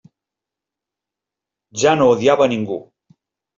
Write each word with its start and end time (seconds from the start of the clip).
Ja 1.83 1.93
no 2.01 2.09
odiava 2.17 2.47
a 2.49 2.51
ningú. 2.57 2.83